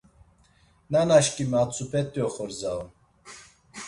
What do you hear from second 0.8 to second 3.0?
Nanaşkimi atzup̌et̆i oxorza on.